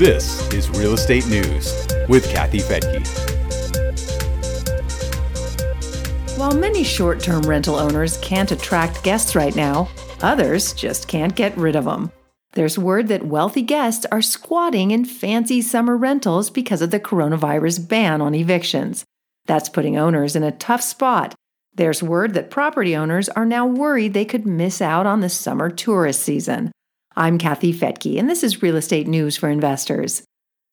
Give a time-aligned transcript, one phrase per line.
[0.00, 3.06] This is Real Estate News with Kathy Fettke.
[6.38, 9.90] While many short term rental owners can't attract guests right now,
[10.22, 12.10] others just can't get rid of them.
[12.52, 17.86] There's word that wealthy guests are squatting in fancy summer rentals because of the coronavirus
[17.86, 19.04] ban on evictions.
[19.44, 21.34] That's putting owners in a tough spot.
[21.74, 25.68] There's word that property owners are now worried they could miss out on the summer
[25.68, 26.72] tourist season.
[27.20, 30.22] I'm Kathy Fettke, and this is Real Estate News for Investors.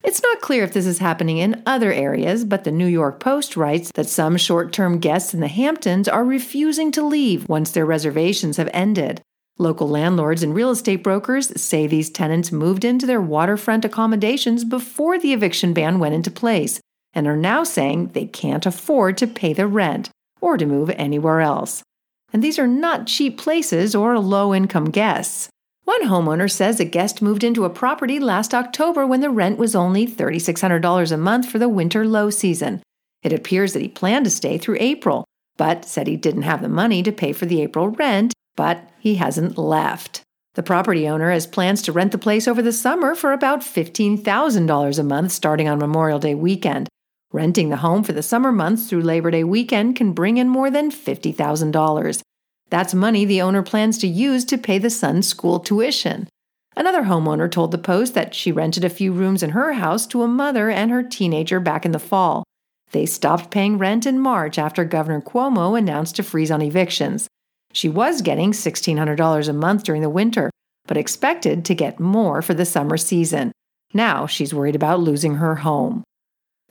[0.02, 3.58] It's not clear if this is happening in other areas, but the New York Post
[3.58, 7.86] writes that some short term guests in the Hamptons are refusing to leave once their
[7.86, 9.22] reservations have ended.
[9.58, 15.20] Local landlords and real estate brokers say these tenants moved into their waterfront accommodations before
[15.20, 16.80] the eviction ban went into place
[17.12, 21.42] and are now saying they can't afford to pay the rent or to move anywhere
[21.42, 21.84] else.
[22.32, 25.50] And these are not cheap places or low income guests.
[25.88, 29.74] One homeowner says a guest moved into a property last October when the rent was
[29.74, 32.84] only $3,600 a month for the winter low season.
[33.24, 35.24] It appears that he planned to stay through April,
[35.56, 39.16] but said he didn't have the money to pay for the April rent, but he
[39.16, 40.24] hasn't left.
[40.56, 45.00] The property owner has plans to rent the place over the summer for about $15,000
[45.00, 46.90] a month starting on Memorial Day weekend.
[47.32, 50.70] Renting the home for the summer months through Labor Day weekend can bring in more
[50.70, 52.22] than $50,000.
[52.70, 56.28] That's money the owner plans to use to pay the son's school tuition.
[56.76, 60.22] Another homeowner told the Post that she rented a few rooms in her house to
[60.22, 62.44] a mother and her teenager back in the fall.
[62.92, 67.28] They stopped paying rent in March after Governor Cuomo announced a freeze on evictions.
[67.74, 70.50] She was getting $1,600 a month during the winter,
[70.88, 73.52] but expected to get more for the summer season.
[73.94, 76.04] Now she's worried about losing her home.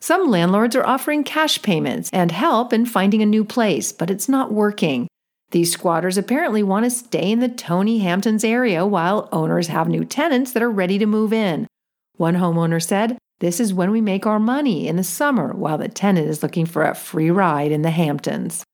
[0.00, 4.28] Some landlords are offering cash payments and help in finding a new place, but it's
[4.28, 5.08] not working.
[5.52, 10.04] These squatters apparently want to stay in the Tony Hamptons area while owners have new
[10.04, 11.66] tenants that are ready to move in.
[12.16, 15.88] One homeowner said, This is when we make our money in the summer while the
[15.88, 18.64] tenant is looking for a free ride in the Hamptons.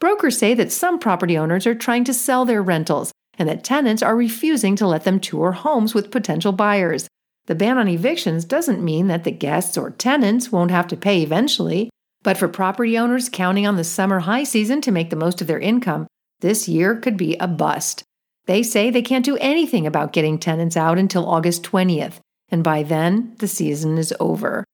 [0.00, 4.02] Brokers say that some property owners are trying to sell their rentals and that tenants
[4.02, 7.06] are refusing to let them tour homes with potential buyers.
[7.46, 11.22] The ban on evictions doesn't mean that the guests or tenants won't have to pay
[11.22, 11.88] eventually,
[12.22, 15.46] but for property owners counting on the summer high season to make the most of
[15.46, 16.06] their income,
[16.40, 18.04] this year could be a bust.
[18.46, 22.82] They say they can't do anything about getting tenants out until August 20th, and by
[22.82, 24.64] then, the season is over.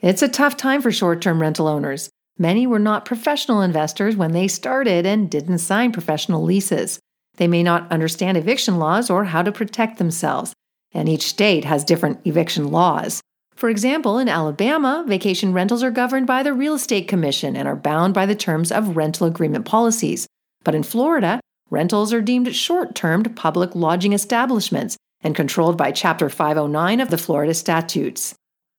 [0.00, 2.10] It's a tough time for short term rental owners.
[2.38, 6.98] Many were not professional investors when they started and didn't sign professional leases.
[7.36, 10.54] They may not understand eviction laws or how to protect themselves,
[10.92, 13.20] and each state has different eviction laws.
[13.54, 17.76] For example, in Alabama, vacation rentals are governed by the Real Estate Commission and are
[17.76, 20.26] bound by the terms of rental agreement policies.
[20.64, 21.40] But in Florida,
[21.70, 27.18] rentals are deemed short term public lodging establishments and controlled by Chapter 509 of the
[27.18, 28.34] Florida statutes.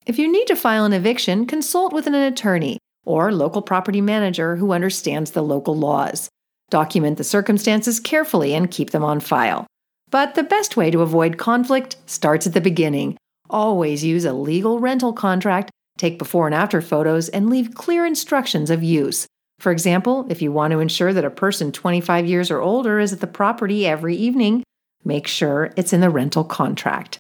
[0.06, 4.56] If you need to file an eviction, consult with an attorney or local property manager
[4.56, 6.30] who understands the local laws.
[6.70, 9.68] Document the circumstances carefully and keep them on file.
[10.10, 13.18] But the best way to avoid conflict starts at the beginning.
[13.50, 18.70] Always use a legal rental contract, take before and after photos, and leave clear instructions
[18.70, 19.28] of use.
[19.62, 23.14] For example, if you want to ensure that a person 25 years or older is
[23.14, 24.64] at the property every evening,
[25.06, 27.20] make sure it's in the rental contract.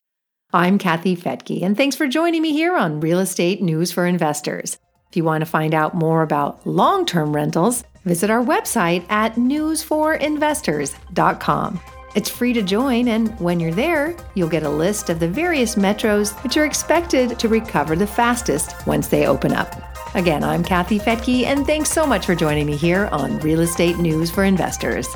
[0.51, 4.79] I'm Kathy Fettke, and thanks for joining me here on Real Estate News for Investors.
[5.11, 9.35] If you want to find out more about long term rentals, visit our website at
[9.35, 11.79] newsforinvestors.com.
[12.15, 15.75] It's free to join, and when you're there, you'll get a list of the various
[15.75, 19.90] metros which are expected to recover the fastest once they open up.
[20.13, 23.97] Again, I'm Kathy Fettke, and thanks so much for joining me here on Real Estate
[23.97, 25.07] News for Investors.